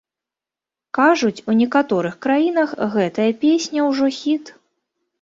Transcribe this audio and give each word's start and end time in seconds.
Кажуць, 0.99 1.43
у 1.51 1.59
некалькіх 1.59 2.17
краінах 2.29 2.77
гэтая 2.97 3.31
песня 3.47 3.89
ўжо 3.93 4.05
хіт. 4.21 4.57